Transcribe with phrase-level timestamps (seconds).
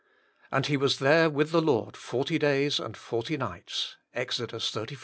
[0.51, 4.39] And he was there with the Lord forty days and forty nights (Ex.
[4.39, 4.73] xxxiv.
[4.95, 4.99] 28).